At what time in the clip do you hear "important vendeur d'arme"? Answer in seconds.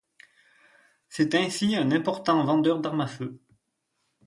1.91-3.01